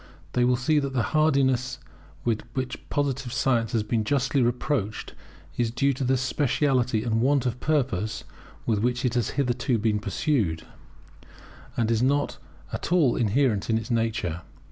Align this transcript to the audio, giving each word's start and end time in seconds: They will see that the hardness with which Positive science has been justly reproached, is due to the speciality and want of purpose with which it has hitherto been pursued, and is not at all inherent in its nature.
They 0.33 0.43
will 0.45 0.55
see 0.55 0.79
that 0.79 0.93
the 0.93 1.03
hardness 1.13 1.77
with 2.25 2.41
which 2.55 2.89
Positive 2.89 3.31
science 3.31 3.71
has 3.73 3.83
been 3.83 4.03
justly 4.03 4.41
reproached, 4.41 5.13
is 5.57 5.69
due 5.69 5.93
to 5.93 6.03
the 6.03 6.17
speciality 6.17 7.03
and 7.03 7.21
want 7.21 7.45
of 7.45 7.59
purpose 7.59 8.23
with 8.65 8.79
which 8.79 9.05
it 9.05 9.13
has 9.13 9.29
hitherto 9.37 9.77
been 9.77 9.99
pursued, 9.99 10.63
and 11.77 11.91
is 11.91 12.01
not 12.01 12.39
at 12.73 12.91
all 12.91 13.15
inherent 13.15 13.69
in 13.69 13.77
its 13.77 13.91
nature. 13.91 14.41